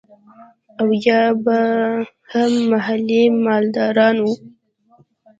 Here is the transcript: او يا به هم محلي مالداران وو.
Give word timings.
او 0.79 0.87
يا 1.07 1.21
به 1.43 1.59
هم 2.31 2.51
محلي 2.71 3.23
مالداران 3.43 4.17
وو. 4.21 4.33